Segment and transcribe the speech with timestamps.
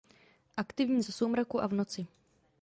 [0.57, 2.07] Aktivní za soumraku a v noci.